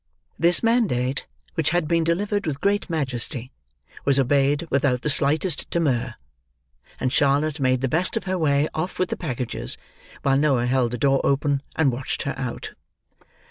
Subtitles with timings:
[0.39, 3.51] This mandate, which had been delivered with great majesty,
[4.03, 6.15] was obeyed without the slightest demur;
[6.99, 9.77] and Charlotte made the best of her way off with the packages
[10.23, 12.73] while Noah held the door open and watched her out.